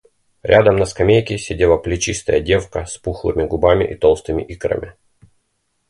[0.41, 4.95] Рядом на скамейке сидела плечистая девка с пухлыми губами и толстыми икрами.